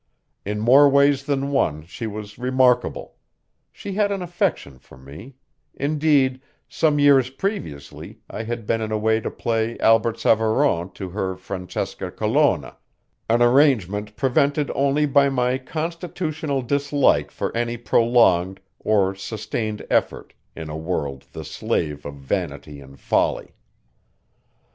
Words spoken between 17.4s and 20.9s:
any prolonged or sustained effort in a